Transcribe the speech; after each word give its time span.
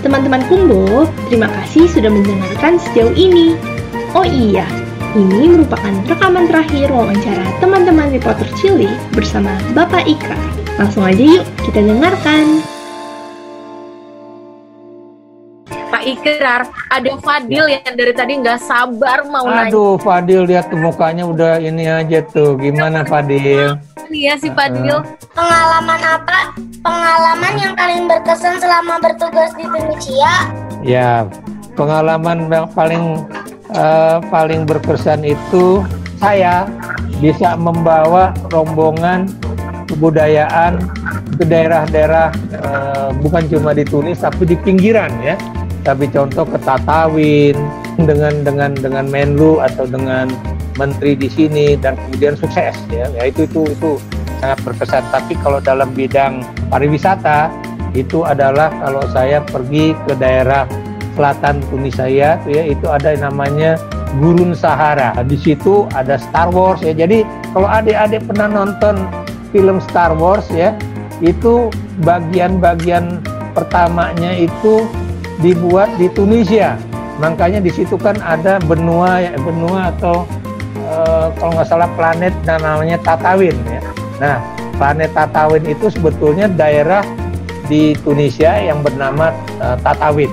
Teman-teman 0.00 0.40
Kumbo, 0.48 1.04
terima 1.28 1.48
kasih 1.60 1.84
sudah 1.84 2.08
mendengarkan 2.08 2.80
sejauh 2.80 3.12
ini. 3.12 3.52
Oh 4.16 4.24
iya, 4.24 4.64
ini 5.12 5.52
merupakan 5.52 5.92
rekaman 6.08 6.48
terakhir 6.48 6.88
wawancara 6.88 7.44
teman-teman 7.60 8.08
reporter 8.14 8.48
Chili 8.56 8.88
bersama 9.12 9.52
Bapak 9.76 10.08
Ika. 10.08 10.38
Langsung 10.80 11.04
aja 11.04 11.20
yuk 11.20 11.44
kita 11.66 11.84
dengarkan. 11.84 12.64
Pak 15.90 16.02
Ikrar, 16.06 16.62
ada 16.86 17.12
Fadil 17.18 17.66
yang 17.66 17.94
dari 17.98 18.14
tadi 18.14 18.38
nggak 18.38 18.62
sabar 18.62 19.26
mau 19.26 19.42
nanya. 19.50 19.74
Aduh, 19.74 19.98
Fadil 19.98 20.46
lihat 20.46 20.70
tuh 20.70 20.78
mukanya 20.78 21.26
udah 21.26 21.58
ini 21.58 21.90
aja 21.90 22.22
tuh. 22.30 22.54
Gimana 22.54 23.02
Fadil? 23.02 23.74
Iya 24.06 24.38
si 24.38 24.54
Fadil. 24.54 25.02
Pengalaman 25.34 25.98
apa? 25.98 26.54
Pengalaman 26.80 27.52
yang 27.58 27.74
paling 27.74 28.06
berkesan 28.06 28.62
selama 28.62 29.02
bertugas 29.02 29.50
di 29.58 29.66
Tunisia? 29.66 30.34
Ya, 30.80 31.26
pengalaman 31.74 32.46
yang 32.46 32.70
paling 32.70 33.26
eh, 33.74 34.18
paling 34.30 34.64
berkesan 34.70 35.26
itu 35.26 35.82
saya 36.22 36.70
bisa 37.18 37.58
membawa 37.58 38.30
rombongan 38.48 39.28
kebudayaan 39.90 40.78
ke 41.34 41.44
daerah-daerah 41.44 42.30
eh, 42.54 43.08
bukan 43.20 43.42
cuma 43.50 43.74
di 43.74 43.82
Tunis 43.82 44.22
tapi 44.22 44.46
di 44.46 44.54
pinggiran 44.54 45.10
ya. 45.20 45.34
Tapi 45.80 46.08
contoh 46.12 46.44
ke 46.44 46.58
Tatawin 46.60 47.56
dengan 47.96 48.44
dengan 48.44 48.70
dengan 48.76 49.04
Menlu 49.08 49.60
atau 49.60 49.88
dengan 49.88 50.28
menteri 50.76 51.16
di 51.16 51.28
sini 51.28 51.76
dan 51.76 51.96
kemudian 51.96 52.36
sukses 52.36 52.76
ya. 52.92 53.06
Ya 53.12 53.22
itu 53.28 53.48
itu 53.48 53.64
itu 53.68 53.90
sangat 54.40 54.58
berkesan. 54.64 55.04
Tapi 55.12 55.32
kalau 55.40 55.60
dalam 55.60 55.92
bidang 55.92 56.44
pariwisata 56.68 57.52
itu 57.96 58.22
adalah 58.22 58.70
kalau 58.80 59.02
saya 59.10 59.42
pergi 59.42 59.92
ke 60.06 60.14
daerah 60.14 60.64
selatan 61.18 61.58
Tunisia 61.68 62.38
ya 62.46 62.62
itu 62.64 62.86
ada 62.86 63.12
yang 63.12 63.32
namanya 63.32 63.76
Gurun 64.18 64.56
Sahara. 64.56 65.14
Di 65.22 65.38
situ 65.38 65.86
ada 65.94 66.18
Star 66.18 66.50
Wars 66.50 66.82
ya. 66.82 66.94
Jadi 66.94 67.22
kalau 67.54 67.68
adik-adik 67.70 68.26
pernah 68.26 68.48
nonton 68.50 69.06
film 69.54 69.78
Star 69.82 70.14
Wars 70.14 70.46
ya, 70.50 70.74
itu 71.22 71.70
bagian-bagian 72.02 73.22
pertamanya 73.52 74.34
itu 74.34 74.86
dibuat 75.40 75.88
di 75.96 76.06
Tunisia. 76.12 76.76
Makanya 77.20 77.60
di 77.60 77.68
situ 77.68 78.00
kan 78.00 78.16
ada 78.24 78.56
benua 78.64 79.20
ya, 79.20 79.36
benua 79.36 79.92
atau 79.92 80.24
eh, 80.76 81.26
kalau 81.36 81.52
nggak 81.56 81.68
salah 81.68 81.90
planet 81.96 82.32
namanya 82.48 82.96
Tatawin 83.04 83.56
ya. 83.68 83.80
Nah, 84.20 84.36
planet 84.80 85.12
Tatawin 85.12 85.64
itu 85.68 85.92
sebetulnya 85.92 86.48
daerah 86.48 87.04
di 87.68 87.92
Tunisia 88.00 88.56
yang 88.56 88.80
bernama 88.80 89.36
eh, 89.60 89.76
Tatawin. 89.84 90.32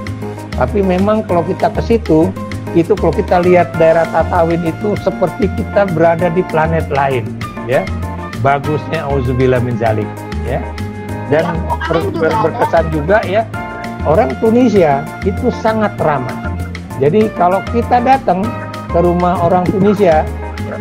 Tapi 0.55 0.79
memang 0.81 1.21
kalau 1.27 1.43
kita 1.45 1.69
ke 1.75 1.81
situ, 1.83 2.31
itu 2.73 2.95
kalau 2.95 3.13
kita 3.13 3.43
lihat 3.43 3.75
daerah 3.75 4.07
Tatawin 4.09 4.63
itu 4.63 4.95
seperti 5.03 5.51
kita 5.59 5.85
berada 5.91 6.31
di 6.31 6.41
planet 6.47 6.87
lain, 6.89 7.27
ya. 7.69 7.83
Bagusnya 8.41 9.05
auzubillah 9.05 9.61
min 9.61 9.77
zalik, 9.77 10.07
ya. 10.47 10.63
Dan 11.27 11.59
ber, 11.91 11.99
ber, 12.15 12.31
berkesan 12.41 12.87
juga 12.89 13.19
ya, 13.27 13.43
orang 14.05 14.35
Tunisia 14.37 15.01
itu 15.23 15.49
sangat 15.63 15.95
ramah. 15.97 16.53
Jadi 17.01 17.29
kalau 17.37 17.61
kita 17.71 18.01
datang 18.01 18.45
ke 18.89 18.99
rumah 19.01 19.41
orang 19.41 19.65
Tunisia 19.69 20.25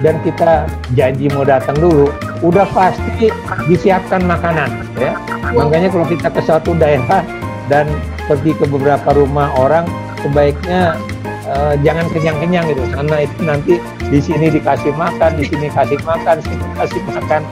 dan 0.04 0.20
kita 0.20 0.68
janji 0.92 1.30
mau 1.32 1.44
datang 1.44 1.76
dulu, 1.78 2.12
udah 2.44 2.68
pasti 2.74 3.32
disiapkan 3.68 4.24
makanan, 4.24 4.68
ya. 5.00 5.16
Makanya 5.56 5.88
kalau 5.88 6.06
kita 6.08 6.28
ke 6.28 6.40
suatu 6.44 6.76
daerah 6.76 7.24
dan 7.72 7.88
pergi 8.26 8.52
ke 8.56 8.66
beberapa 8.66 9.14
rumah 9.14 9.52
orang 9.56 9.86
sebaiknya 10.20 10.98
uh, 11.46 11.74
jangan 11.80 12.06
kenyang-kenyang 12.10 12.66
gitu 12.70 12.82
karena 12.90 13.16
itu 13.22 13.38
nanti 13.46 13.74
di 14.10 14.18
sini 14.22 14.50
dikasih 14.50 14.94
makan 14.94 15.38
di 15.38 15.44
sini 15.46 15.66
kasih 15.70 15.98
makan 16.02 16.42
sini 16.42 16.64
kasih 16.78 17.02
makan 17.06 17.42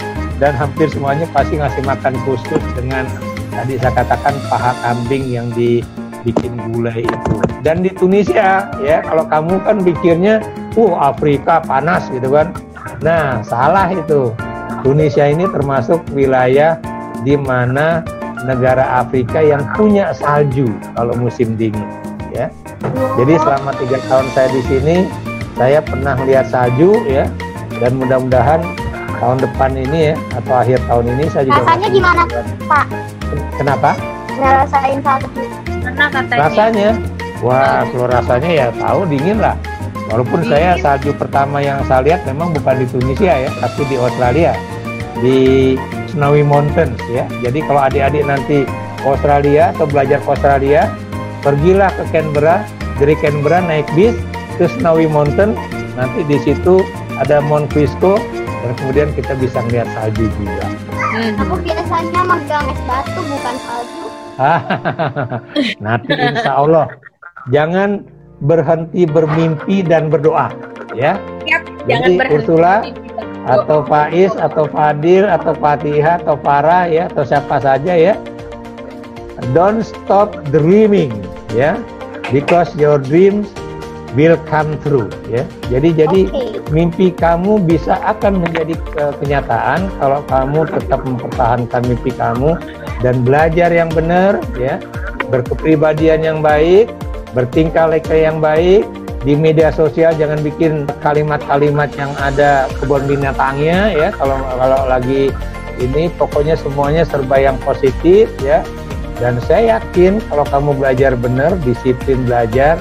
dan 0.42 0.52
hampir 0.54 0.90
semuanya 0.90 1.26
pasti 1.30 1.58
ngasih 1.58 1.82
makan 1.86 2.14
khusus 2.26 2.62
dengan 2.74 3.06
tadi 3.54 3.74
saya 3.78 3.92
katakan 4.02 4.34
paha 4.50 4.72
kambing 4.82 5.24
yang 5.30 5.48
dibikin 5.54 6.58
gulai 6.70 7.06
itu. 7.06 7.34
Dan 7.62 7.80
di 7.80 7.90
Tunisia 7.94 8.68
ya 8.82 9.00
kalau 9.06 9.24
kamu 9.24 9.54
kan 9.64 9.76
pikirnya 9.80 10.44
uh 10.74 10.92
Afrika 10.98 11.62
panas 11.64 12.10
gitu 12.10 12.34
kan. 12.34 12.52
Nah 13.00 13.40
salah 13.46 13.88
itu. 13.88 14.34
Tunisia 14.84 15.32
ini 15.32 15.48
termasuk 15.48 16.04
wilayah 16.12 16.76
di 17.24 17.40
mana 17.40 18.04
negara 18.44 19.00
Afrika 19.00 19.40
yang 19.40 19.64
punya 19.72 20.12
salju 20.12 20.68
kalau 20.92 21.16
musim 21.16 21.56
dingin 21.56 21.88
ya. 22.36 22.52
Jadi 23.16 23.40
selama 23.40 23.72
tiga 23.80 23.96
tahun 24.12 24.28
saya 24.36 24.52
di 24.52 24.62
sini 24.68 24.96
saya 25.56 25.80
pernah 25.80 26.20
lihat 26.28 26.52
salju 26.52 27.00
ya. 27.08 27.24
Dan 27.80 27.98
mudah-mudahan 27.98 28.60
tahun 29.18 29.38
depan 29.40 29.72
ini 29.74 30.12
ya 30.12 30.14
atau 30.36 30.54
akhir 30.62 30.78
tahun 30.86 31.04
ini 31.16 31.24
saya 31.32 31.42
juga 31.48 31.60
rasanya 31.64 31.88
gimana 31.90 32.22
Pak? 32.70 32.86
Kenapa? 33.56 33.96
Ngerasain 34.34 34.98
salju. 35.00 35.42
Mana 35.84 36.06
katanya? 36.08 36.40
Rasanya, 36.48 36.88
wah 37.44 37.84
kalau 37.86 38.06
rasanya 38.08 38.50
ya 38.50 38.66
tahu 38.74 39.00
dingin 39.06 39.38
lah. 39.38 39.56
Walaupun 40.12 40.44
saya 40.46 40.76
salju 40.78 41.16
pertama 41.16 41.64
yang 41.64 41.80
saya 41.88 42.04
lihat 42.04 42.20
memang 42.28 42.52
bukan 42.52 42.82
di 42.82 42.86
Tunisia 42.88 43.48
ya, 43.48 43.50
tapi 43.60 43.82
di 43.88 43.96
Australia 43.96 44.52
di 45.18 45.38
Snowy 46.12 46.44
Mountains 46.46 46.98
ya. 47.10 47.24
Jadi 47.42 47.64
kalau 47.64 47.80
adik-adik 47.82 48.24
nanti 48.26 48.68
ke 49.00 49.06
Australia 49.06 49.74
atau 49.74 49.86
belajar 49.88 50.18
ke 50.22 50.28
Australia, 50.28 50.82
pergilah 51.40 51.90
ke 51.94 52.04
Canberra, 52.14 52.64
dari 53.00 53.14
Canberra 53.18 53.58
naik 53.64 53.88
bis 53.98 54.14
ke 54.56 54.70
Snowy 54.78 55.10
Mountain, 55.10 55.58
nanti 55.98 56.22
di 56.26 56.38
situ 56.42 56.82
ada 57.18 57.42
Mount 57.42 57.70
Frisco 57.70 58.18
dan 58.64 58.70
kemudian 58.80 59.08
kita 59.14 59.34
bisa 59.38 59.58
melihat 59.66 59.88
salju 59.98 60.26
juga. 60.38 60.66
Hmm. 61.14 61.38
Aku 61.46 61.54
biasanya 61.62 62.20
megang 62.26 62.66
es 62.66 62.80
batu 62.90 63.20
bukan 63.22 63.56
salju. 63.62 64.04
nanti 65.84 66.10
insya 66.10 66.58
Allah 66.58 66.90
jangan 67.54 68.02
berhenti 68.42 69.06
bermimpi 69.06 69.86
dan 69.86 70.10
berdoa 70.10 70.50
ya. 70.90 71.14
Yap, 71.46 71.62
Jadi 71.86 71.86
jangan 71.86 72.10
berhenti. 72.18 72.34
Ursula 72.34 72.74
atau 73.46 73.78
Faiz 73.86 74.32
atau 74.34 74.64
Fadil 74.66 75.24
atau 75.28 75.52
Fatihah 75.54 76.18
atau 76.18 76.34
Farah 76.42 76.90
ya 76.90 77.06
atau 77.12 77.22
siapa 77.22 77.60
saja 77.60 77.92
ya 77.92 78.16
don't 79.52 79.84
stop 79.84 80.32
dreaming 80.48 81.12
ya 81.52 81.76
because 82.32 82.72
your 82.80 82.96
dreams 82.96 83.52
will 84.16 84.40
come 84.48 84.80
true 84.80 85.12
ya 85.28 85.44
jadi 85.68 86.08
jadi 86.08 86.20
Oke. 86.32 86.53
Mimpi 86.74 87.14
kamu 87.14 87.62
bisa 87.62 87.94
akan 88.02 88.42
menjadi 88.42 88.74
eh, 88.98 89.14
kenyataan 89.22 89.86
kalau 90.02 90.20
kamu 90.26 90.66
tetap 90.66 91.00
mempertahankan 91.06 91.82
mimpi 91.86 92.10
kamu 92.10 92.58
dan 93.00 93.22
belajar 93.22 93.70
yang 93.70 93.88
benar 93.94 94.42
ya. 94.58 94.82
Berkepribadian 95.30 96.20
yang 96.20 96.38
baik 96.44 96.90
bertingkah 97.34 97.90
laku 97.90 98.14
yang 98.16 98.38
baik. 98.38 98.86
Di 99.24 99.32
media 99.32 99.72
sosial 99.72 100.12
jangan 100.20 100.44
bikin 100.44 100.84
kalimat-kalimat 101.00 101.88
yang 101.96 102.12
ada 102.20 102.68
kebun 102.76 103.08
binatangnya 103.08 103.88
ya. 103.96 104.08
Kalau 104.12 104.36
kalau 104.36 104.80
lagi 104.84 105.32
ini 105.80 106.12
pokoknya 106.20 106.60
semuanya 106.60 107.08
serba 107.08 107.40
yang 107.40 107.56
positif 107.64 108.28
ya. 108.44 108.60
Dan 109.16 109.40
saya 109.48 109.78
yakin 109.80 110.20
kalau 110.28 110.44
kamu 110.44 110.70
belajar 110.76 111.16
benar 111.16 111.56
disiplin 111.64 112.20
belajar 112.28 112.76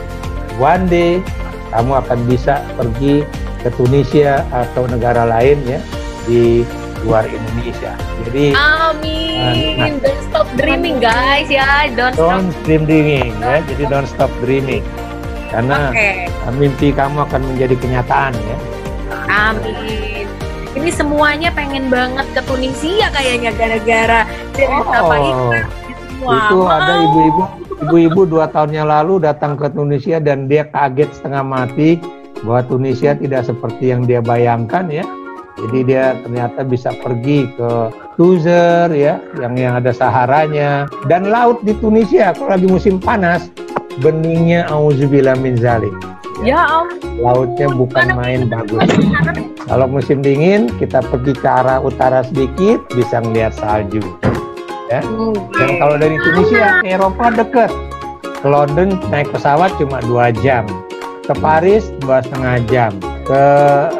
one 0.59 0.83
day 0.91 1.23
kamu 1.71 2.03
akan 2.03 2.19
bisa 2.27 2.59
pergi 2.75 3.23
ke 3.63 3.69
Tunisia 3.73 4.43
atau 4.51 4.83
negara 4.85 5.23
lain 5.23 5.57
ya 5.63 5.79
di 6.23 6.61
luar 7.03 7.23
Indonesia 7.25 7.95
jadi 8.23 8.55
Amin. 8.55 9.75
Nah. 9.75 9.91
Don't 9.99 10.21
stop 10.23 10.47
dreaming 10.55 10.97
guys 10.99 11.47
ya. 11.47 11.87
Don't, 11.91 12.15
don't 12.15 12.47
stop. 12.47 12.63
dream 12.63 12.83
dreaming 12.83 13.31
ya 13.39 13.59
jadi 13.65 13.83
don't 13.87 14.07
stop 14.07 14.31
dreaming 14.39 14.83
karena 15.51 15.91
Oke. 15.91 16.27
mimpi 16.55 16.91
kamu 16.91 17.23
akan 17.23 17.41
menjadi 17.45 17.75
kenyataan 17.77 18.33
ya 18.35 18.57
Amin. 19.29 20.25
Ini 20.73 20.89
semuanya 20.89 21.53
pengen 21.53 21.85
banget 21.87 22.25
ke 22.33 22.41
Tunisia 22.43 23.05
kayaknya 23.13 23.53
gara-gara 23.53 24.25
cerita 24.51 24.97
Oh, 24.99 25.05
Pak. 25.05 25.21
Semua 26.09 26.33
itu 26.33 26.57
ada 26.65 26.93
mau. 26.93 27.05
ibu-ibu 27.05 27.41
ibu-ibu 27.83 28.21
dua 28.25 28.45
tahun 28.49 28.71
yang 28.73 28.87
lalu 28.89 29.21
datang 29.21 29.53
ke 29.53 29.69
Tunisia 29.69 30.17
dan 30.17 30.47
dia 30.47 30.65
kaget 30.65 31.13
setengah 31.13 31.43
mati 31.45 31.99
bahwa 32.43 32.61
Tunisia 32.67 33.15
tidak 33.15 33.47
seperti 33.47 33.95
yang 33.95 34.03
dia 34.03 34.19
bayangkan 34.19 34.91
ya. 34.91 35.03
Jadi 35.53 35.79
dia 35.85 36.17
ternyata 36.25 36.65
bisa 36.65 36.89
pergi 36.97 37.45
ke 37.55 37.69
Tuzer 38.17 38.89
ya 38.91 39.21
yang 39.39 39.53
yang 39.55 39.73
ada 39.79 39.93
Saharanya. 39.95 40.89
Dan 41.07 41.29
laut 41.31 41.63
di 41.63 41.71
Tunisia 41.77 42.35
kalau 42.35 42.57
lagi 42.57 42.67
musim 42.67 42.99
panas 42.99 43.47
beningnya 44.03 44.67
auzubillah 44.67 45.37
min 45.39 45.55
zalik. 45.55 45.93
Ya 46.43 46.65
om. 46.67 46.89
lautnya 47.23 47.71
bukan 47.71 48.19
main 48.19 48.51
bagus. 48.51 48.83
Kalau 49.69 49.87
musim 49.87 50.19
dingin 50.19 50.67
kita 50.81 50.99
pergi 51.07 51.31
ke 51.37 51.47
arah 51.47 51.79
utara 51.79 52.25
sedikit 52.25 52.83
bisa 52.91 53.23
ngeliat 53.23 53.55
salju. 53.55 54.03
Ya. 54.91 54.99
Dan 55.55 55.69
kalau 55.79 55.95
dari 55.95 56.19
Tunisia 56.19 56.83
ke 56.83 56.91
Eropa 56.91 57.31
deket. 57.31 57.71
Ke 58.43 58.51
London 58.51 58.99
naik 59.07 59.31
pesawat 59.31 59.71
cuma 59.79 60.03
dua 60.03 60.35
jam 60.43 60.67
ke 61.23 61.33
Paris 61.39 61.87
dua 62.03 62.19
setengah 62.19 62.59
jam 62.67 62.91
ke 63.23 63.43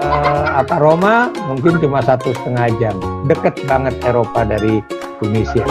uh, 0.04 0.48
apa 0.60 0.76
Roma 0.76 1.32
mungkin 1.48 1.80
cuma 1.80 2.04
satu 2.04 2.36
setengah 2.36 2.68
jam 2.84 2.96
deket 3.24 3.56
banget 3.64 3.96
Eropa 4.04 4.44
dari 4.44 4.84
Tunisia. 5.24 5.64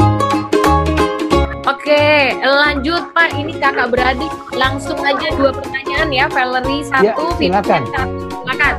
Oke, 1.62 2.34
lanjut 2.40 3.12
Pak. 3.12 3.36
Ini 3.36 3.58
kakak 3.60 3.92
beradik. 3.92 4.32
Langsung 4.56 4.96
aja 5.04 5.28
dua 5.36 5.52
pertanyaan 5.52 6.08
ya. 6.10 6.26
Valerie 6.30 6.82
Ya, 7.02 7.12
satu, 7.12 7.36
silakan. 7.36 7.82
Vivian 7.84 7.92
satu. 7.92 8.22
Silakan. 8.32 8.74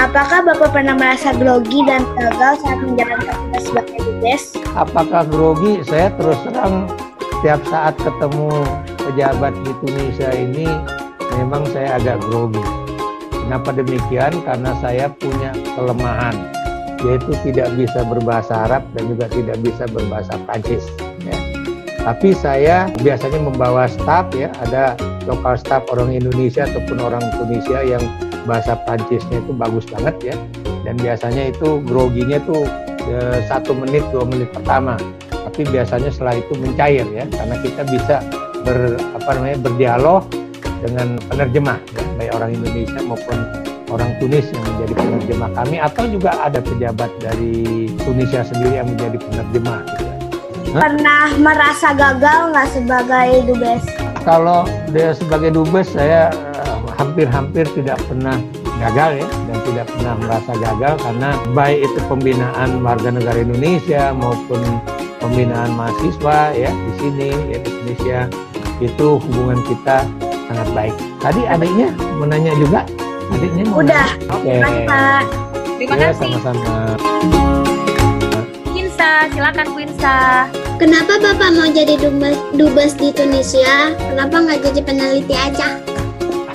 Apakah 0.00 0.38
Bapak 0.42 0.68
pernah 0.72 0.96
merasa 0.96 1.30
grogi 1.36 1.84
dan 1.84 2.02
gagal 2.16 2.64
saat 2.64 2.80
menjalankan 2.80 3.36
tugas 3.36 3.62
sebagai 3.68 3.98
dubes? 4.00 4.42
Apakah 4.72 5.22
grogi? 5.28 5.84
Saya 5.84 6.08
terus 6.16 6.40
terang 6.40 6.88
setiap 7.40 7.60
saat 7.68 7.94
ketemu 8.00 8.48
pejabat 8.96 9.52
di 9.60 9.72
Tunisia 9.84 10.30
ini 10.32 10.68
memang 11.38 11.62
saya 11.70 11.98
agak 12.00 12.18
grogi. 12.26 12.62
Kenapa 13.30 13.74
demikian? 13.74 14.32
Karena 14.46 14.70
saya 14.78 15.10
punya 15.10 15.50
kelemahan 15.74 16.38
yaitu 17.00 17.32
tidak 17.48 17.72
bisa 17.76 18.04
berbahasa 18.04 18.68
Arab 18.68 18.84
dan 18.92 19.08
juga 19.08 19.26
tidak 19.32 19.56
bisa 19.64 19.88
berbahasa 19.88 20.36
Prancis. 20.44 20.84
Ya. 21.24 21.36
Tapi 22.04 22.36
saya 22.36 22.76
biasanya 23.00 23.40
membawa 23.40 23.88
staf 23.88 24.28
ya, 24.36 24.52
ada 24.68 24.96
lokal 25.24 25.56
staf 25.56 25.84
orang 25.92 26.12
Indonesia 26.12 26.68
ataupun 26.68 27.00
orang 27.00 27.24
Tunisia 27.40 27.80
yang 27.84 28.04
bahasa 28.44 28.76
Prancisnya 28.84 29.40
itu 29.40 29.52
bagus 29.56 29.84
banget 29.88 30.32
ya. 30.32 30.36
Dan 30.84 30.96
biasanya 30.96 31.52
itu 31.52 31.80
groginya 31.84 32.40
tuh 32.44 32.64
eh, 33.08 33.38
satu 33.48 33.76
menit 33.76 34.04
dua 34.12 34.24
menit 34.24 34.48
pertama. 34.52 34.96
Tapi 35.28 35.66
biasanya 35.68 36.12
setelah 36.12 36.36
itu 36.38 36.52
mencair 36.56 37.04
ya, 37.10 37.24
karena 37.26 37.56
kita 37.64 37.82
bisa 37.88 38.16
ber 38.60 39.00
apa 39.16 39.30
namanya 39.40 39.58
berdialog 39.64 40.22
dengan 40.80 41.20
penerjemah 41.28 41.78
ya, 41.92 42.02
baik 42.16 42.30
orang 42.36 42.50
Indonesia 42.56 43.00
maupun 43.04 43.38
orang 43.90 44.10
Tunis 44.22 44.46
yang 44.54 44.64
menjadi 44.64 44.94
penerjemah 44.96 45.50
kami 45.52 45.76
atau 45.82 46.04
juga 46.08 46.30
ada 46.40 46.60
pejabat 46.62 47.10
dari 47.20 47.86
Tunisia 48.00 48.42
sendiri 48.46 48.80
yang 48.80 48.88
menjadi 48.88 49.18
penerjemah 49.18 49.80
gitu 49.84 50.04
ya. 50.04 50.16
Pernah 50.70 51.26
merasa 51.42 51.88
gagal 51.98 52.54
nggak 52.54 52.68
sebagai 52.70 53.28
dubes? 53.50 53.82
Kalau 54.22 54.62
dia 54.94 55.10
sebagai 55.16 55.50
dubes 55.50 55.90
saya 55.90 56.30
eh, 56.30 56.76
hampir-hampir 56.94 57.66
tidak 57.74 57.98
pernah 58.06 58.38
gagal 58.80 59.20
ya 59.20 59.28
dan 59.28 59.58
tidak 59.68 59.86
pernah 59.92 60.14
merasa 60.16 60.52
gagal 60.56 60.94
karena 61.04 61.30
baik 61.52 61.78
itu 61.84 62.00
pembinaan 62.08 62.70
warga 62.80 63.12
negara 63.12 63.38
Indonesia 63.44 64.16
maupun 64.16 64.60
pembinaan 65.20 65.76
mahasiswa 65.76 66.56
ya 66.56 66.72
di 66.72 66.92
sini 66.96 67.28
ya 67.52 67.58
di 67.60 67.68
Indonesia 67.68 68.18
itu 68.80 69.08
hubungan 69.20 69.60
kita 69.68 70.08
sangat 70.50 70.68
baik. 70.74 70.94
Tadi 71.22 71.40
adiknya 71.46 71.88
menanya 72.18 72.52
juga, 72.58 72.80
adiknya 73.30 73.64
mau 73.70 73.78
Udah. 73.80 74.10
nanya? 74.10 74.34
Oke. 74.34 74.50
Terima 74.50 74.70
Pak. 74.84 75.22
Terima 75.78 75.94
Ya, 75.94 76.06
kasih. 76.10 76.18
sama-sama. 76.18 76.74
Quinsa, 78.66 79.10
silakan 79.30 79.68
Quinsa. 79.70 80.16
Kenapa 80.76 81.12
Bapak 81.16 81.50
mau 81.54 81.68
jadi 81.68 81.94
dubes, 81.94 82.36
dubes 82.52 82.92
di 82.96 83.12
Tunisia? 83.12 83.94
Kenapa 83.96 84.42
nggak 84.42 84.58
jadi 84.64 84.80
peneliti 84.82 85.36
aja? 85.36 85.68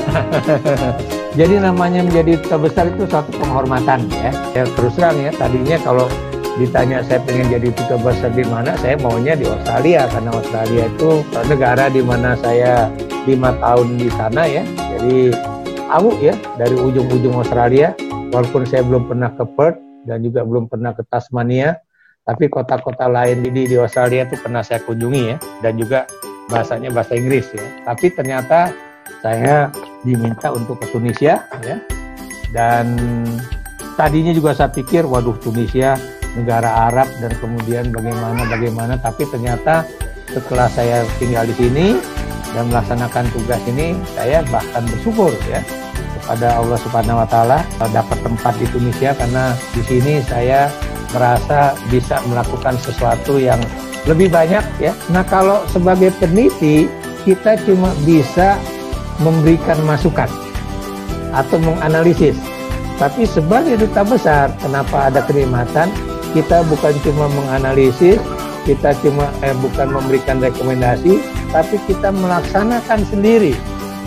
Jadi 1.36 1.59
namanya 1.59 2.00
menjadi 2.00 2.39
duta 2.39 2.56
besar 2.56 2.88
itu 2.88 3.03
satu 3.03 3.27
penghormatan 3.36 4.07
ya. 4.07 4.31
Ya 4.56 4.63
terus 4.63 4.95
terang 4.95 5.19
ya 5.19 5.36
tadinya 5.36 5.75
kalau 5.83 6.07
ditanya 6.56 7.03
saya 7.03 7.19
pengen 7.19 7.51
jadi 7.51 7.68
duta 7.75 8.00
besar 8.00 8.31
di 8.31 8.48
mana, 8.48 8.71
saya 8.80 8.95
maunya 8.95 9.36
di 9.36 9.44
Australia 9.44 10.07
karena 10.07 10.31
Australia 10.31 10.83
itu 10.88 11.09
negara 11.51 11.91
di 11.91 12.00
mana 12.00 12.39
saya 12.39 12.88
lima 13.25 13.54
tahun 13.60 13.98
di 13.98 14.07
sana 14.13 14.45
ya. 14.45 14.63
Jadi 14.95 15.33
tahu 15.89 16.10
ya 16.22 16.33
dari 16.57 16.75
ujung-ujung 16.77 17.36
Australia, 17.42 17.94
walaupun 18.31 18.66
saya 18.66 18.81
belum 18.86 19.10
pernah 19.10 19.30
ke 19.33 19.45
Perth 19.54 19.80
dan 20.06 20.22
juga 20.22 20.45
belum 20.45 20.69
pernah 20.69 20.94
ke 20.94 21.01
Tasmania, 21.10 21.77
tapi 22.25 22.50
kota-kota 22.50 23.06
lain 23.10 23.45
di 23.45 23.69
di 23.69 23.75
Australia 23.77 24.25
itu 24.25 24.38
pernah 24.42 24.62
saya 24.66 24.81
kunjungi 24.86 25.22
ya 25.33 25.38
dan 25.62 25.74
juga 25.77 26.10
bahasanya 26.50 26.89
bahasa 26.94 27.18
Inggris 27.18 27.50
ya. 27.54 27.66
Tapi 27.86 28.13
ternyata 28.13 28.74
saya 29.22 29.69
diminta 30.06 30.54
untuk 30.54 30.77
ke 30.81 30.86
Tunisia 30.94 31.42
ya 31.66 31.77
dan 32.54 32.94
tadinya 33.98 34.31
juga 34.31 34.54
saya 34.54 34.69
pikir 34.69 35.06
waduh 35.06 35.36
Tunisia 35.42 35.98
negara 36.38 36.89
Arab 36.92 37.10
dan 37.24 37.31
kemudian 37.42 37.89
bagaimana 37.89 38.45
bagaimana 38.45 38.94
tapi 39.01 39.25
ternyata 39.27 39.88
setelah 40.30 40.68
saya 40.69 41.07
tinggal 41.18 41.48
di 41.48 41.56
sini 41.57 41.86
dan 42.55 42.71
melaksanakan 42.71 43.27
tugas 43.35 43.61
ini 43.67 43.99
saya 44.15 44.39
bahkan 44.47 44.87
bersyukur 44.87 45.35
ya 45.51 45.59
kepada 46.23 46.57
Allah 46.57 46.79
Subhanahu 46.81 47.21
wa 47.21 47.27
taala 47.27 47.59
dapat 47.91 48.17
tempat 48.23 48.53
di 48.57 48.65
Tunisia 48.71 49.11
karena 49.13 49.53
di 49.75 49.81
sini 49.83 50.23
saya 50.25 50.71
merasa 51.13 51.77
bisa 51.91 52.17
melakukan 52.25 52.75
sesuatu 52.81 53.37
yang 53.37 53.59
lebih 54.05 54.29
banyak 54.29 54.61
ya. 54.77 54.93
Nah, 55.09 55.25
kalau 55.25 55.65
sebagai 55.69 56.13
peneliti 56.17 56.89
kita 57.25 57.57
cuma 57.65 57.89
bisa 58.05 58.57
memberikan 59.17 59.79
masukan 59.87 60.29
atau 61.33 61.57
menganalisis. 61.57 62.37
Tapi 62.95 63.27
sebagai 63.27 63.75
duta 63.75 64.07
besar, 64.07 64.55
kenapa 64.61 65.11
ada 65.11 65.19
kenikmatan? 65.25 65.91
Kita 66.31 66.63
bukan 66.67 66.95
cuma 67.03 67.27
menganalisis, 67.27 68.19
kita 68.63 68.95
cuma 69.03 69.27
eh, 69.43 69.55
bukan 69.59 69.91
memberikan 69.91 70.39
rekomendasi, 70.39 71.19
tapi 71.55 71.79
kita 71.87 72.11
melaksanakan 72.11 72.99
sendiri 73.07 73.55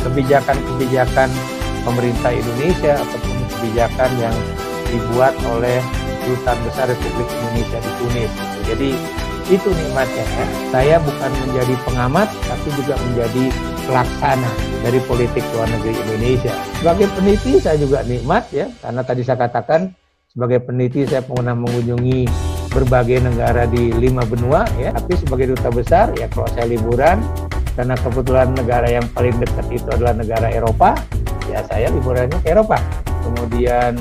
kebijakan-kebijakan 0.04 1.32
pemerintah 1.80 2.28
Indonesia 2.36 3.00
ataupun 3.00 3.36
kebijakan 3.56 4.10
yang 4.20 4.36
dibuat 4.92 5.32
oleh 5.56 5.80
Dutaan 6.28 6.60
Besar 6.68 6.92
Republik 6.92 7.24
Indonesia 7.24 7.80
di 7.80 7.92
Tunis. 7.96 8.30
Jadi 8.68 8.90
itu 9.48 9.68
nikmatnya 9.72 10.28
ya. 10.28 10.46
Saya 10.68 10.96
bukan 11.00 11.32
menjadi 11.48 11.74
pengamat, 11.88 12.28
tapi 12.44 12.68
juga 12.76 13.00
menjadi 13.00 13.44
pelaksana 13.88 14.50
dari 14.84 15.00
politik 15.08 15.40
luar 15.56 15.72
negeri 15.72 15.96
Indonesia. 16.04 16.52
Sebagai 16.76 17.08
peneliti 17.16 17.56
saya 17.56 17.80
juga 17.80 18.04
nikmat 18.04 18.44
ya, 18.52 18.68
karena 18.84 19.00
tadi 19.00 19.24
saya 19.24 19.48
katakan 19.48 19.96
sebagai 20.28 20.68
peneliti 20.68 21.08
saya 21.08 21.24
pernah 21.24 21.56
mengunjungi 21.56 22.28
berbagai 22.70 23.25
negara 23.25 23.65
di 23.65 23.91
lima 23.97 24.23
benua 24.29 24.65
ya, 24.76 24.93
tapi 24.93 25.17
sebagai 25.19 25.56
duta 25.56 25.69
besar 25.73 26.12
ya 26.17 26.29
kalau 26.31 26.49
saya 26.53 26.69
liburan 26.69 27.20
karena 27.75 27.94
kebetulan 27.94 28.49
negara 28.59 28.88
yang 28.91 29.06
paling 29.15 29.34
dekat 29.39 29.67
itu 29.70 29.87
adalah 29.94 30.15
negara 30.15 30.51
Eropa, 30.51 30.98
ya 31.46 31.63
saya 31.70 31.89
liburannya 31.94 32.39
ke 32.43 32.51
Eropa. 32.51 32.79
Kemudian 33.22 33.94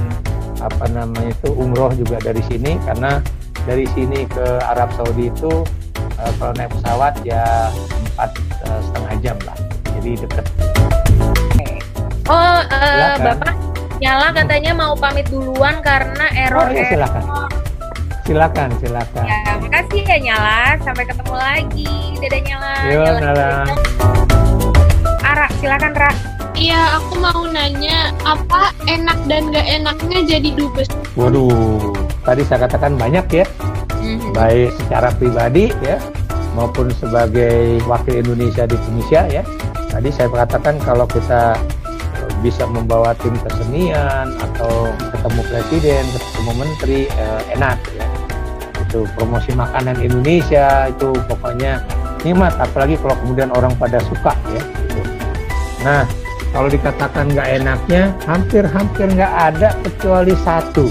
apa 0.57 0.85
namanya 0.89 1.29
itu 1.29 1.53
umroh 1.53 1.93
juga 1.93 2.17
dari 2.17 2.41
sini 2.49 2.81
karena 2.81 3.21
dari 3.69 3.85
sini 3.93 4.25
ke 4.25 4.57
Arab 4.65 4.89
Saudi 4.97 5.29
itu 5.29 5.61
uh, 6.17 6.31
kalau 6.41 6.53
naik 6.57 6.73
pesawat 6.73 7.13
ya 7.21 7.69
empat 8.15 8.31
uh, 8.65 8.79
setengah 8.81 9.13
jam 9.21 9.37
lah 9.45 9.57
jadi 9.97 10.11
deket 10.25 10.45
Oh, 12.27 12.59
eh, 12.59 13.15
Silakan. 13.15 13.23
Bapak 13.39 13.53
Nyala 14.03 14.27
katanya 14.35 14.71
mau 14.75 14.93
pamit 14.99 15.25
duluan 15.31 15.79
karena 15.79 16.27
error. 16.35 16.67
oh 16.67 16.73
ya 16.75 16.83
silakan 16.91 17.23
silakan 18.27 18.69
silakan 18.77 19.23
Ya, 19.23 19.39
makasih 19.57 20.03
ya 20.03 20.17
Nyala. 20.21 20.59
Sampai 20.83 21.03
ketemu 21.03 21.33
lagi. 21.33 21.91
Dadah 22.19 22.41
Nyala. 22.43 22.73
Yo, 22.85 23.01
Nyala. 23.15 23.49
Ara, 25.21 25.47
silakan 25.57 25.93
Ra. 25.93 26.11
Iya, 26.51 26.97
aku 26.97 27.13
mau 27.17 27.45
nanya 27.45 28.09
apa 28.21 28.73
enak 28.83 29.17
dan 29.25 29.53
gak 29.53 29.61
enaknya 29.63 30.19
jadi 30.27 30.49
dubes. 30.51 30.89
waduh 31.13 31.93
tadi 32.21 32.41
saya 32.43 32.65
katakan 32.65 32.93
banyak 32.93 33.25
ya 33.31 33.45
Mhm. 33.97 34.33
baik 34.33 34.69
secara 34.75 35.09
pribadi 35.11 35.69
ya 35.79 35.97
maupun 36.53 36.89
sebagai 36.93 37.77
wakil 37.83 38.21
Indonesia 38.21 38.65
di 38.65 38.77
Tunisia 38.79 39.21
ya 39.27 39.41
tadi 39.87 40.09
saya 40.09 40.29
katakan 40.31 40.77
kalau 40.77 41.05
kita 41.05 41.57
bisa 42.39 42.65
membawa 42.65 43.13
tim 43.17 43.33
kesenian 43.39 44.29
atau 44.37 44.89
ketemu 45.11 45.41
presiden 45.47 46.03
ketemu 46.11 46.51
menteri 46.55 46.99
eh, 47.07 47.41
enak 47.51 47.76
itu 48.97 49.05
promosi 49.13 49.53
makanan 49.53 50.01
Indonesia 50.01 50.89
itu 50.89 51.13
pokoknya 51.29 51.85
nikmat 52.25 52.57
apalagi 52.57 52.97
kalau 52.97 53.13
kemudian 53.21 53.53
orang 53.53 53.69
pada 53.77 54.01
suka 54.09 54.33
ya 54.49 54.61
gitu. 54.89 55.01
nah 55.85 56.03
kalau 56.49 56.65
dikatakan 56.73 57.29
nggak 57.29 57.61
enaknya 57.61 58.09
hampir-hampir 58.25 59.05
nggak 59.13 59.33
ada 59.53 59.77
kecuali 59.85 60.33
satu 60.41 60.89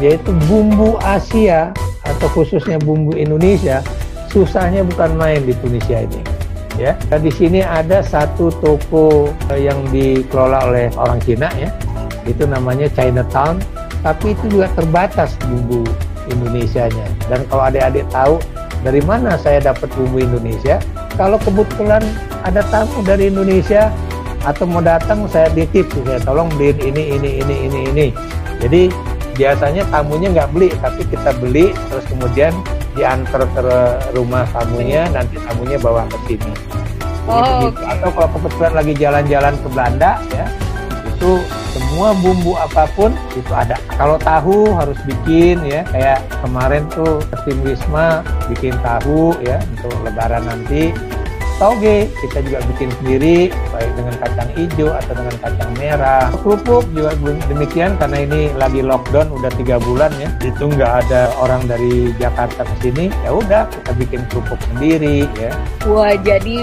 yaitu 0.00 0.32
bumbu 0.48 0.96
Asia 1.04 1.68
atau 2.08 2.28
khususnya 2.32 2.80
bumbu 2.80 3.12
Indonesia 3.12 3.84
susahnya 4.32 4.80
bukan 4.88 5.12
main 5.20 5.44
di 5.44 5.52
Tunisia 5.60 6.08
ini 6.08 6.24
ya 6.80 6.96
Dan 7.10 7.26
di 7.26 7.32
sini 7.34 7.60
ada 7.60 8.00
satu 8.00 8.48
toko 8.62 9.34
yang 9.52 9.84
dikelola 9.92 10.72
oleh 10.72 10.86
orang 10.96 11.20
Cina 11.20 11.52
ya 11.60 11.68
itu 12.24 12.48
namanya 12.48 12.88
Chinatown 12.96 13.60
tapi 14.00 14.32
itu 14.32 14.56
juga 14.56 14.70
terbatas 14.78 15.34
bumbu 15.44 15.84
Indonesianya. 16.30 17.06
Dan 17.26 17.44
kalau 17.48 17.68
adik-adik 17.68 18.06
tahu 18.12 18.38
dari 18.86 19.02
mana 19.02 19.34
saya 19.40 19.58
dapat 19.58 19.90
bumbu 19.96 20.22
Indonesia 20.22 20.78
kalau 21.18 21.36
kebetulan 21.42 22.00
ada 22.46 22.62
tamu 22.70 23.02
dari 23.02 23.26
Indonesia 23.32 23.90
atau 24.46 24.64
mau 24.70 24.78
datang 24.78 25.26
saya 25.26 25.50
ditip 25.50 25.90
saya 26.06 26.22
tolong 26.22 26.46
beliin 26.54 26.78
ini 26.94 27.18
ini 27.18 27.30
ini 27.42 27.54
ini 27.66 27.80
ini. 27.90 28.06
Jadi 28.62 28.90
biasanya 29.34 29.82
tamunya 29.90 30.30
nggak 30.34 30.50
beli 30.54 30.70
tapi 30.78 31.02
kita 31.06 31.30
beli 31.38 31.70
terus 31.90 32.04
kemudian 32.10 32.54
diantar 32.98 33.46
ke 33.54 33.66
rumah 34.14 34.42
tamunya 34.50 35.06
nanti 35.10 35.38
tamunya 35.42 35.78
bawa 35.78 36.06
ke 36.10 36.18
sini. 36.34 36.52
Oh, 37.28 37.68
Begitu. 37.68 37.82
atau 37.84 38.08
kalau 38.16 38.28
kebetulan 38.40 38.72
lagi 38.72 38.92
jalan-jalan 38.96 39.54
ke 39.60 39.68
Belanda 39.68 40.10
ya 40.32 40.46
itu 41.04 41.30
semua 41.88 42.12
bumbu 42.20 42.52
apa 42.52 42.84
pun 42.92 43.16
itu 43.32 43.52
ada. 43.56 43.80
Kalau 43.96 44.20
tahu 44.20 44.76
harus 44.76 45.00
bikin 45.08 45.64
ya. 45.64 45.82
Kayak 45.88 46.20
kemarin 46.44 46.84
tuh 46.92 47.24
tim 47.48 47.58
Wisma 47.64 48.20
bikin 48.52 48.76
tahu 48.84 49.32
ya 49.40 49.56
untuk 49.72 49.96
lebaran 50.04 50.44
nanti. 50.44 50.92
Toge 51.58 52.06
kita 52.22 52.38
juga 52.46 52.62
bikin 52.70 52.86
sendiri 53.02 53.50
baik 53.74 53.90
dengan 53.98 54.14
kacang 54.22 54.46
hijau 54.54 54.94
atau 54.94 55.10
dengan 55.10 55.36
kacang 55.42 55.70
merah. 55.74 56.30
Kerupuk 56.30 56.86
juga 56.94 57.18
demikian 57.50 57.98
karena 57.98 58.22
ini 58.22 58.40
lagi 58.54 58.78
lockdown 58.78 59.26
udah 59.34 59.50
tiga 59.58 59.82
bulan 59.82 60.14
ya. 60.22 60.30
Itu 60.38 60.70
nggak 60.70 60.92
ada 61.02 61.34
orang 61.42 61.66
dari 61.66 62.14
Jakarta 62.14 62.62
ke 62.62 62.74
sini 62.78 63.10
ya 63.26 63.34
udah 63.34 63.66
kita 63.74 63.90
bikin 63.98 64.20
kerupuk 64.30 64.60
sendiri 64.70 65.26
ya. 65.34 65.50
Wah 65.90 66.14
jadi 66.14 66.62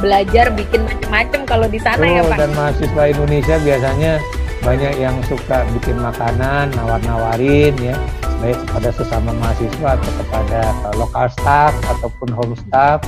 belajar 0.00 0.48
bikin 0.56 0.88
macam-macam 0.88 1.40
kalau 1.44 1.66
di 1.68 1.80
sana 1.84 2.00
ya 2.00 2.24
Tuh, 2.24 2.32
Pak. 2.32 2.38
dan 2.40 2.50
mahasiswa 2.56 3.02
Indonesia 3.12 3.56
biasanya 3.60 4.12
banyak 4.60 4.92
yang 5.00 5.16
suka 5.24 5.64
bikin 5.72 5.96
makanan 5.98 6.68
nawar-nawarin 6.76 7.72
ya 7.80 7.96
baik 8.40 8.56
kepada 8.68 8.88
sesama 8.92 9.30
mahasiswa 9.36 9.88
atau 9.96 10.12
kepada 10.24 10.60
uh, 10.88 10.94
lokal 10.96 11.26
staff 11.32 11.72
ataupun 11.88 12.28
home 12.32 12.56
staff 12.56 13.00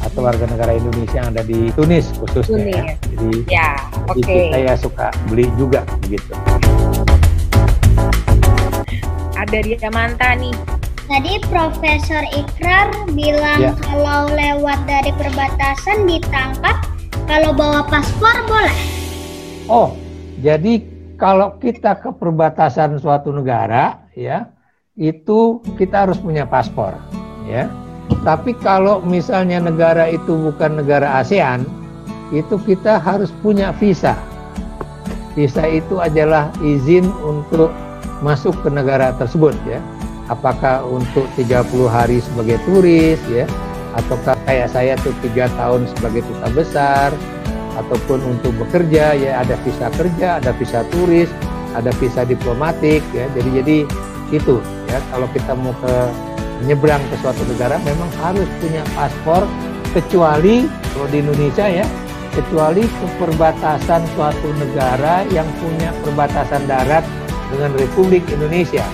atau 0.00 0.24
warga 0.24 0.48
negara 0.48 0.72
Indonesia 0.76 1.20
yang 1.20 1.28
ada 1.36 1.44
di 1.44 1.68
Tunis 1.76 2.08
khususnya 2.16 2.64
ya. 2.64 2.84
Tunis. 2.88 2.96
Jadi, 3.12 3.30
Ya, 3.52 3.70
jadi 4.16 4.20
oke. 4.24 4.32
kita 4.48 4.58
ya 4.64 4.74
suka 4.80 5.06
beli 5.28 5.44
juga 5.60 5.84
begitu. 6.04 6.32
Ada 9.36 9.56
dia 9.64 9.88
Manta 9.92 10.36
nih. 10.36 10.52
Tadi 11.10 11.42
Profesor 11.50 12.22
Ikrar 12.32 12.86
bilang 13.12 13.60
Ya. 13.60 13.72
kalau 13.82 14.30
lewat 14.30 14.78
dari 14.86 15.10
perbatasan 15.18 16.06
ditangkap, 16.06 16.86
kalau 17.26 17.50
bawa 17.52 17.82
paspor 17.84 18.36
boleh. 18.46 18.78
Oh, 19.66 19.92
jadi 20.40 20.80
kalau 21.20 21.60
kita 21.60 22.00
ke 22.00 22.16
perbatasan 22.16 22.96
suatu 22.96 23.28
negara, 23.28 24.08
ya, 24.16 24.48
itu 24.96 25.60
kita 25.76 26.08
harus 26.08 26.16
punya 26.16 26.48
paspor, 26.48 26.96
ya. 27.44 27.68
Tapi 28.24 28.56
kalau 28.58 29.04
misalnya 29.04 29.60
negara 29.60 30.08
itu 30.08 30.32
bukan 30.32 30.80
negara 30.80 31.20
ASEAN, 31.20 31.68
itu 32.32 32.56
kita 32.64 32.96
harus 32.96 33.28
punya 33.44 33.70
visa. 33.76 34.16
Visa 35.36 35.62
itu 35.68 36.00
adalah 36.00 36.50
izin 36.64 37.06
untuk 37.22 37.70
masuk 38.24 38.56
ke 38.64 38.68
negara 38.72 39.12
tersebut, 39.20 39.52
ya. 39.68 39.78
Apakah 40.32 40.88
untuk 40.88 41.28
30 41.36 41.84
hari 41.90 42.24
sebagai 42.24 42.56
turis, 42.64 43.20
ya, 43.28 43.44
ataukah 43.92 44.40
kayak 44.48 44.72
saya 44.72 44.96
tuh 45.04 45.12
tiga 45.20 45.52
tahun 45.58 45.84
sebagai 45.96 46.24
duta 46.24 46.48
besar, 46.54 47.10
ataupun 47.80 48.38
untuk 48.38 48.52
bekerja 48.60 49.16
ya 49.16 49.40
ada 49.40 49.56
visa 49.64 49.88
kerja, 49.94 50.38
ada 50.38 50.52
visa 50.56 50.84
turis, 50.92 51.28
ada 51.72 51.90
visa 51.96 52.22
diplomatik 52.22 53.00
ya. 53.16 53.26
Jadi 53.32 53.50
jadi 53.62 53.76
itu 54.30 54.62
ya 54.86 54.98
kalau 55.10 55.26
kita 55.34 55.52
mau 55.58 55.74
ke 55.80 55.94
menyeberang 56.60 57.00
ke 57.08 57.16
suatu 57.24 57.40
negara 57.48 57.80
memang 57.82 58.10
harus 58.20 58.46
punya 58.60 58.84
paspor 58.92 59.48
kecuali 59.96 60.68
kalau 60.92 61.08
di 61.08 61.18
Indonesia 61.24 61.66
ya 61.66 61.86
kecuali 62.30 62.86
ke 62.86 63.06
perbatasan 63.18 64.06
suatu 64.14 64.48
negara 64.54 65.26
yang 65.34 65.46
punya 65.58 65.90
perbatasan 66.06 66.62
darat 66.70 67.02
dengan 67.50 67.74
Republik 67.74 68.22
Indonesia. 68.30 68.86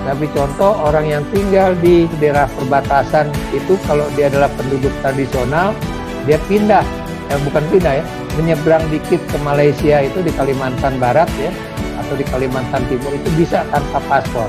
Tapi 0.00 0.26
contoh 0.32 0.74
orang 0.80 1.06
yang 1.06 1.24
tinggal 1.30 1.76
di 1.78 2.08
daerah 2.18 2.48
perbatasan 2.56 3.30
itu 3.54 3.78
kalau 3.86 4.08
dia 4.16 4.26
adalah 4.32 4.50
penduduk 4.58 4.90
tradisional, 5.04 5.76
dia 6.24 6.40
pindah, 6.48 6.82
eh, 7.30 7.38
bukan 7.46 7.62
pindah 7.70 8.00
ya, 8.00 8.04
menyeberang 8.40 8.82
dikit 8.88 9.20
ke 9.28 9.36
Malaysia 9.44 10.00
itu 10.00 10.24
di 10.24 10.32
Kalimantan 10.32 10.96
Barat 10.96 11.28
ya, 11.36 11.52
atau 12.00 12.16
di 12.16 12.24
Kalimantan 12.24 12.80
Timur 12.88 13.12
itu 13.12 13.28
bisa 13.36 13.68
tanpa 13.68 14.00
paspor. 14.08 14.48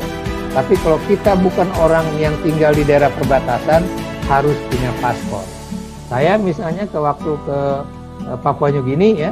Tapi 0.56 0.80
kalau 0.80 1.00
kita 1.08 1.36
bukan 1.40 1.68
orang 1.80 2.08
yang 2.16 2.32
tinggal 2.44 2.72
di 2.72 2.88
daerah 2.88 3.12
perbatasan, 3.20 3.84
harus 4.32 4.56
punya 4.72 4.92
paspor. 5.04 5.44
Saya 6.08 6.40
misalnya 6.40 6.88
ke 6.88 6.96
waktu 6.96 7.36
ke 7.44 7.60
eh, 8.32 8.38
Papua 8.40 8.72
New 8.72 8.84
Guinea 8.88 9.30
ya, 9.30 9.32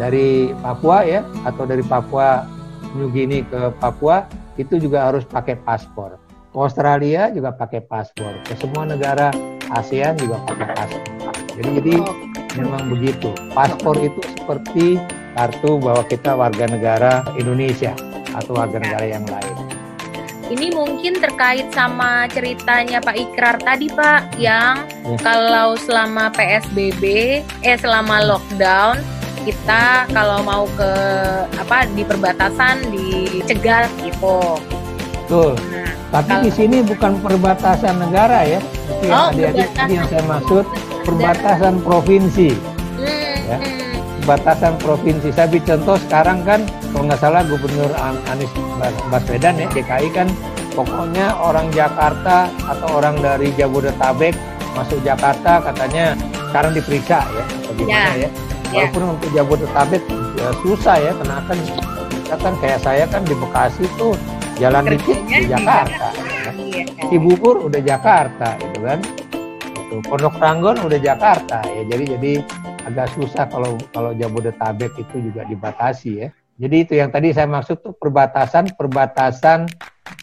dari 0.00 0.52
Papua 0.64 1.04
ya, 1.04 1.20
atau 1.44 1.68
dari 1.68 1.84
Papua 1.84 2.48
New 2.96 3.12
Guinea 3.12 3.44
ke 3.44 3.60
Papua 3.76 4.24
itu 4.56 4.80
juga 4.80 5.08
harus 5.12 5.24
pakai 5.28 5.60
paspor. 5.60 6.16
Ke 6.48 6.56
Australia 6.56 7.28
juga 7.28 7.52
pakai 7.52 7.84
paspor. 7.84 8.40
Ke 8.44 8.56
semua 8.56 8.88
negara 8.88 9.28
ASEAN 9.72 10.16
juga 10.16 10.40
pakai 10.48 10.66
paspor. 10.72 11.32
Jadi 11.56 11.70
jadi 11.80 11.94
memang 12.58 12.90
begitu. 12.90 13.30
Paspor 13.52 13.94
itu 13.98 14.20
seperti 14.34 14.86
kartu 15.32 15.78
bahwa 15.78 16.02
kita 16.04 16.34
warga 16.34 16.66
negara 16.66 17.12
Indonesia 17.34 17.94
atau 18.34 18.58
warga 18.58 18.78
negara 18.78 19.06
yang 19.06 19.24
lain. 19.24 19.54
Ini 20.48 20.72
mungkin 20.72 21.20
terkait 21.20 21.68
sama 21.70 22.24
ceritanya 22.26 23.04
Pak 23.04 23.16
Ikrar 23.16 23.60
tadi 23.60 23.84
Pak 23.86 24.40
yang 24.40 24.80
Ya. 25.04 25.16
kalau 25.20 25.76
selama 25.76 26.32
PSBB 26.32 27.02
eh 27.60 27.76
selama 27.76 28.24
lockdown 28.24 28.96
kita 29.44 30.08
kalau 30.08 30.40
mau 30.40 30.64
ke 30.72 30.90
apa 31.52 31.84
di 31.92 32.00
perbatasan 32.00 32.80
dicegat 32.88 33.92
gitu. 34.00 34.56
Betul. 35.24 35.52
Nah, 35.68 35.84
Tapi 36.08 36.32
Kalau- 36.32 36.44
di 36.44 36.50
sini 36.50 36.76
bukan 36.80 37.20
perbatasan 37.20 38.00
negara 38.00 38.40
ya. 38.40 38.60
Itu 38.88 39.04
yang 39.04 39.20
Oh, 39.20 39.28
tadi 39.76 39.92
yang 39.92 40.08
saya 40.08 40.24
maksud 40.24 40.64
perbatasan 41.08 41.74
provinsi. 41.80 42.48
Ya. 43.48 43.58
Perbatasan 44.20 44.76
provinsi. 44.76 45.28
Saya 45.32 45.48
contoh 45.48 45.96
sekarang 46.04 46.44
kan 46.44 46.60
kalau 46.92 47.08
nggak 47.08 47.20
salah 47.20 47.40
Gubernur 47.48 47.88
An- 47.96 48.20
Anies 48.28 48.52
Bas- 48.76 49.04
Baswedan 49.08 49.56
ya 49.56 49.66
DKI 49.72 50.08
kan 50.12 50.28
pokoknya 50.76 51.32
orang 51.40 51.72
Jakarta 51.72 52.52
atau 52.68 53.00
orang 53.00 53.16
dari 53.24 53.48
Jabodetabek 53.56 54.36
masuk 54.76 55.00
Jakarta 55.00 55.64
katanya 55.64 56.12
sekarang 56.52 56.76
diperiksa 56.76 57.24
ya 57.24 57.44
bagaimana 57.72 58.12
ya. 58.14 58.28
Ya. 58.68 58.84
Walaupun 58.84 59.16
untuk 59.16 59.30
Jabodetabek 59.32 60.02
ya, 60.36 60.48
susah 60.60 60.96
ya 61.00 61.12
karena 61.16 61.40
kan 61.48 61.58
kita 62.12 62.36
kan 62.36 62.54
kayak 62.60 62.78
saya 62.84 63.04
kan 63.08 63.22
di 63.24 63.32
Bekasi 63.32 63.84
tuh 63.96 64.12
jalan 64.60 64.84
dikit 64.92 65.18
di 65.24 65.40
di 65.40 65.44
Jakarta. 65.48 66.08
Iya. 66.12 66.84
Cibubur 67.08 67.64
udah 67.64 67.80
Jakarta 67.80 68.60
gitu 68.60 68.84
kan. 68.84 69.00
Gitu. 69.88 70.04
Pondok 70.04 70.36
Ranggon 70.36 70.76
udah 70.84 71.00
Jakarta 71.00 71.64
ya. 71.64 71.82
Jadi 71.88 72.04
jadi 72.12 72.32
agak 72.84 73.08
susah 73.16 73.48
kalau 73.48 73.80
kalau 73.96 74.12
Jabodetabek 74.12 74.92
itu 75.00 75.16
juga 75.32 75.48
dibatasi 75.48 76.10
ya. 76.20 76.28
Jadi 76.60 76.76
itu 76.84 76.92
yang 77.00 77.08
tadi 77.08 77.32
saya 77.32 77.48
maksud 77.48 77.80
tuh 77.80 77.96
perbatasan 77.96 78.76
perbatasan 78.76 79.64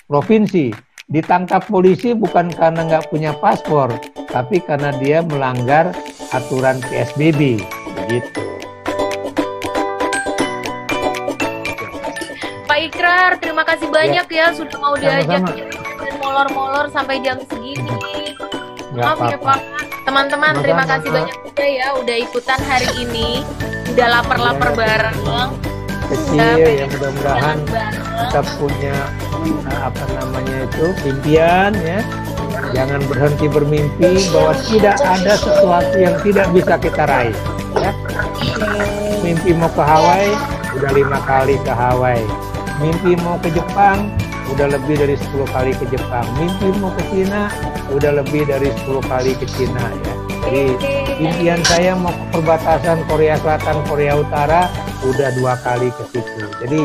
provinsi. 0.06 0.70
Ditangkap 1.10 1.66
polisi 1.66 2.14
bukan 2.14 2.54
karena 2.54 2.86
nggak 2.86 3.10
punya 3.10 3.34
paspor, 3.42 3.90
tapi 4.30 4.62
karena 4.62 4.94
dia 5.02 5.26
melanggar 5.26 5.94
aturan 6.30 6.78
PSBB. 6.86 7.62
Begitu. 8.06 8.42
Pak 12.70 12.80
Ikrar, 12.86 13.32
terima 13.42 13.64
kasih 13.66 13.90
banyak 13.90 14.28
ya, 14.30 14.54
sudah 14.54 14.78
mau 14.82 14.94
diajak 14.98 15.46
molor-molor 16.20 16.90
sampai 16.90 17.22
jam 17.22 17.38
segini. 17.46 18.25
Maaf 18.96 19.20
ya. 19.28 19.38
Pak. 19.38 19.60
Teman-teman, 20.06 20.54
terima 20.62 20.84
kasih 20.86 21.10
banyak 21.10 21.38
juga 21.44 21.66
ya 21.66 21.88
udah 21.98 22.18
ikutan 22.22 22.60
hari 22.64 22.90
ini. 23.02 23.42
Udah 23.92 24.08
lapar-lapar 24.12 24.70
Iya. 24.72 24.78
bareng. 24.78 25.18
Kecil 26.06 26.38
Udah 26.38 26.54
ya 26.54 26.66
pengen 26.70 26.88
mudah-mudahan 26.94 27.58
kita 28.30 28.42
punya 28.62 28.96
uh, 29.66 29.80
apa 29.90 30.04
namanya 30.14 30.56
itu 30.70 30.86
impian 31.02 31.74
ya 31.82 32.00
jangan 32.78 33.02
berhenti 33.10 33.50
bermimpi 33.50 34.12
bahwa 34.30 34.54
tidak 34.70 35.02
ada 35.02 35.34
sesuatu 35.34 35.96
yang 35.98 36.14
tidak 36.22 36.46
bisa 36.54 36.74
kita 36.78 37.04
raih 37.10 37.34
ya 37.74 37.90
mimpi 39.22 39.50
mau 39.58 39.66
ke 39.74 39.82
Hawaii 39.82 40.34
udah 40.78 40.92
lima 40.94 41.20
kali 41.26 41.58
ke 41.66 41.74
Hawaii 41.74 42.26
mimpi 42.78 43.18
mau 43.26 43.42
ke 43.42 43.50
Jepang 43.50 44.14
udah 44.52 44.68
lebih 44.70 44.96
dari 45.00 45.16
10 45.18 45.56
kali 45.56 45.72
ke 45.74 45.86
Jepang. 45.90 46.26
Mimpi 46.38 46.68
mau 46.78 46.92
ke 46.94 47.04
Cina? 47.10 47.50
Udah 47.90 48.22
lebih 48.22 48.46
dari 48.46 48.70
10 48.86 49.02
kali 49.06 49.32
ke 49.38 49.46
Cina 49.50 49.86
ya. 49.90 50.14
Jadi 50.46 50.64
impian 51.26 51.62
saya 51.66 51.98
mau 51.98 52.14
ke 52.14 52.38
perbatasan 52.38 53.02
Korea 53.10 53.34
Selatan 53.42 53.82
Korea 53.90 54.14
Utara 54.22 54.70
udah 55.02 55.30
dua 55.34 55.58
kali 55.66 55.90
ke 55.90 56.04
situ. 56.14 56.46
Jadi 56.62 56.82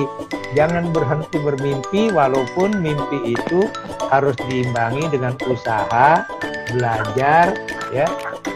jangan 0.57 0.89
berhenti 0.89 1.37
bermimpi 1.37 2.09
walaupun 2.09 2.81
mimpi 2.81 3.37
itu 3.37 3.69
harus 4.09 4.33
diimbangi 4.49 5.13
dengan 5.13 5.37
usaha 5.45 6.25
belajar 6.73 7.53
ya 7.93 8.09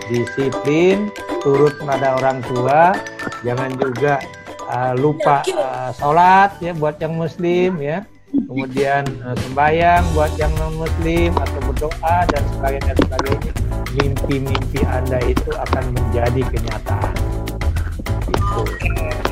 disiplin, 0.08 1.12
turut 1.44 1.76
kepada 1.80 2.16
orang 2.20 2.40
tua, 2.44 2.96
jangan 3.44 3.76
juga 3.76 4.20
uh, 4.68 4.92
lupa 4.96 5.44
uh, 5.52 5.90
sholat 5.96 6.56
ya 6.61 6.73
buat 6.76 6.96
yang 7.00 7.16
muslim 7.16 7.80
ya, 7.80 8.04
kemudian 8.47 9.05
uh, 9.23 9.37
sembahyang 9.47 10.03
buat 10.14 10.33
yang 10.38 10.53
non 10.59 10.75
muslim 10.79 11.31
atau 11.38 11.61
berdoa 11.71 12.19
dan 12.31 12.43
sebagainya 12.55 12.95
sebagainya. 13.03 13.53
Mimpi-mimpi 13.95 14.83
anda 14.91 15.23
itu 15.23 15.50
akan 15.55 15.85
menjadi 15.95 16.43
kenyataan. 16.50 17.14
Itu. 18.26 18.62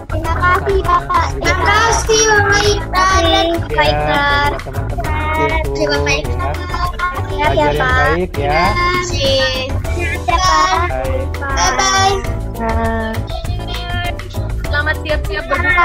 Terima 0.07 0.35
kasih 0.39 0.79
Bapak. 0.87 1.27
Terima 1.43 1.65
kasih 1.67 2.23
Bapak 2.31 2.63
Ikrar. 2.63 3.23
Bapak 3.67 3.85
Ikrar. 3.91 4.51
Ya, 4.53 4.59
teman-teman 4.63 5.11
itu. 5.59 5.71
Terima 5.75 5.99
kasih, 6.07 6.35
Bapak 6.39 6.63
ya. 7.33 7.49
Yang 7.53 7.79
baik 7.83 8.33
ya. 8.39 8.51
Ya. 8.53 8.67
Bye 11.43 11.71
bye. 11.75 12.15
Selamat 14.71 14.97
siap-siap 15.05 15.45
berbuka. 15.51 15.85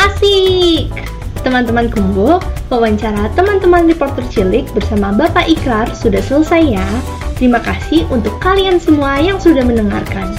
Asik! 0.00 0.88
Teman-teman 1.42 1.90
Kumbo, 1.90 2.38
wawancara 2.70 3.28
teman-teman 3.34 3.90
reporter 3.90 4.22
cilik 4.30 4.64
bersama 4.72 5.10
Bapak 5.12 5.50
Ikrar 5.50 5.90
sudah 5.92 6.22
selesai 6.22 6.78
ya. 6.78 6.88
Terima 7.34 7.58
kasih 7.58 8.06
untuk 8.14 8.38
kalian 8.38 8.78
semua 8.78 9.18
yang 9.18 9.42
sudah 9.42 9.66
mendengarkan. 9.66 10.32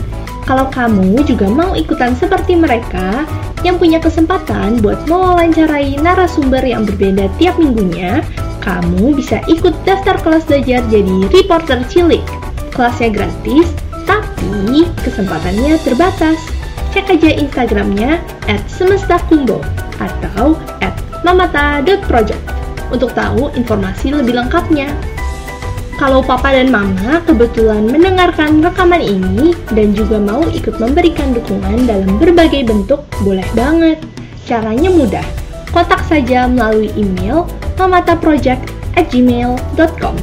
Kalau 0.46 0.70
kamu 0.70 1.26
juga 1.26 1.50
mau 1.50 1.74
ikutan 1.74 2.14
seperti 2.14 2.54
mereka 2.54 3.26
yang 3.66 3.82
punya 3.82 3.98
kesempatan 3.98 4.78
buat 4.78 5.04
mewawancarai 5.10 5.98
narasumber 6.00 6.62
yang 6.62 6.86
berbeda 6.86 7.26
tiap 7.42 7.58
minggunya, 7.58 8.22
kamu 8.62 9.18
bisa 9.18 9.42
ikut 9.50 9.74
daftar 9.86 10.18
kelas 10.22 10.46
belajar 10.46 10.86
jadi 10.90 11.18
reporter 11.34 11.82
cilik. 11.90 12.22
Kelasnya 12.74 13.10
gratis, 13.10 13.70
tapi 14.16 14.88
kesempatannya 15.04 15.76
terbatas. 15.84 16.40
Cek 16.96 17.20
aja 17.20 17.36
Instagramnya 17.36 18.24
at 18.48 18.64
semestakumbo 18.72 19.60
atau 20.00 20.56
at 20.80 20.96
mamata.project 21.28 22.40
untuk 22.88 23.12
tahu 23.12 23.52
informasi 23.60 24.16
lebih 24.16 24.40
lengkapnya. 24.40 24.96
Kalau 25.96 26.20
papa 26.24 26.52
dan 26.52 26.68
mama 26.72 27.24
kebetulan 27.24 27.88
mendengarkan 27.88 28.60
rekaman 28.60 29.00
ini 29.00 29.56
dan 29.72 29.96
juga 29.96 30.20
mau 30.20 30.44
ikut 30.44 30.76
memberikan 30.80 31.34
dukungan 31.36 31.88
dalam 31.88 32.20
berbagai 32.20 32.64
bentuk, 32.68 33.00
boleh 33.24 33.46
banget. 33.56 34.04
Caranya 34.44 34.92
mudah, 34.92 35.24
kontak 35.72 36.04
saja 36.08 36.48
melalui 36.52 36.92
email 37.00 37.48
mamataproject@gmail.com. 37.80 40.16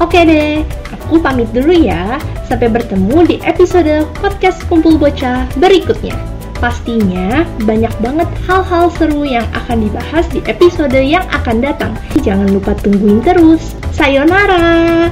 Oke 0.00 0.24
deh, 0.24 0.64
aku 1.08 1.16
pamit 1.24 1.48
dulu 1.56 1.72
ya. 1.72 2.20
Sampai 2.44 2.68
bertemu 2.68 3.24
di 3.24 3.36
episode 3.48 4.04
podcast 4.20 4.60
Kumpul 4.68 5.00
Bocah 5.00 5.48
berikutnya. 5.56 6.12
Pastinya 6.60 7.48
banyak 7.64 7.94
banget 8.04 8.28
hal-hal 8.44 8.92
seru 8.92 9.24
yang 9.24 9.48
akan 9.56 9.88
dibahas 9.88 10.28
di 10.28 10.44
episode 10.44 11.00
yang 11.00 11.24
akan 11.32 11.64
datang. 11.64 11.96
Jangan 12.20 12.52
lupa 12.52 12.76
tungguin 12.76 13.24
terus. 13.24 13.72
Sayonara! 13.96 15.08